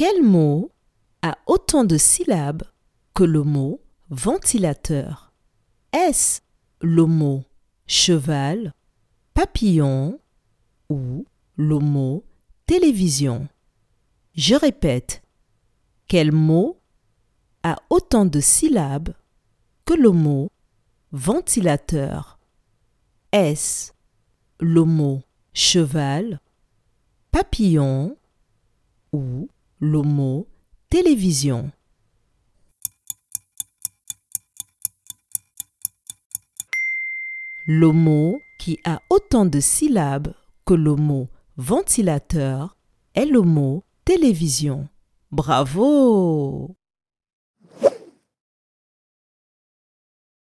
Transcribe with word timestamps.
Quel 0.00 0.22
mot 0.22 0.72
a 1.20 1.36
autant 1.46 1.84
de 1.84 1.98
syllabes 1.98 2.62
que 3.12 3.22
le 3.22 3.42
mot 3.42 3.82
ventilateur? 4.08 5.30
Est-ce 5.92 6.40
le 6.80 7.04
mot 7.04 7.44
cheval, 7.86 8.72
papillon 9.34 10.18
ou 10.88 11.26
le 11.56 11.78
mot 11.80 12.24
télévision? 12.64 13.46
Je 14.34 14.54
répète, 14.54 15.22
quel 16.08 16.32
mot 16.32 16.80
a 17.62 17.76
autant 17.90 18.24
de 18.24 18.40
syllabes 18.40 19.12
que 19.84 19.92
le 19.92 20.12
mot 20.12 20.50
ventilateur? 21.12 22.38
Est-ce 23.32 23.92
le 24.60 24.84
mot 24.84 25.20
cheval, 25.52 26.40
papillon 27.32 28.16
ou 29.12 29.46
le 29.82 30.02
mot 30.02 30.46
télévision 30.90 31.72
Le 37.66 37.90
mot 37.90 38.42
qui 38.58 38.78
a 38.84 39.00
autant 39.08 39.46
de 39.46 39.58
syllabes 39.58 40.34
que 40.66 40.74
le 40.74 40.96
mot 40.96 41.28
ventilateur 41.56 42.76
est 43.14 43.24
le 43.24 43.40
mot 43.40 43.82
télévision. 44.04 44.86
Bravo 45.30 46.76